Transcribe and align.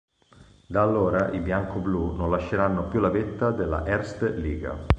Da 0.65 0.81
allora, 0.81 1.29
i 1.29 1.37
bianco-blu 1.37 2.15
non 2.15 2.31
lasceranno 2.31 2.87
più 2.87 2.99
la 2.99 3.11
vetta 3.11 3.51
della 3.51 3.85
Erste 3.85 4.31
Liga. 4.31 4.75